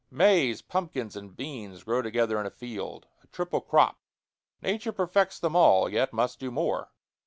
Maize, 0.09 0.63
pumpkins, 0.63 1.15
and 1.15 1.35
beans 1.37 1.83
grow 1.83 2.01
together 2.01 2.39
in 2.39 2.47
a 2.47 2.49
field 2.49 3.05
a 3.23 3.27
triple 3.27 3.61
crop. 3.61 3.99
Nature 4.63 4.91
perfects 4.91 5.37
them 5.39 5.55
all, 5.55 5.87
yet 5.87 6.11
must 6.11 6.39
do 6.39 6.49
more. 6.49 6.91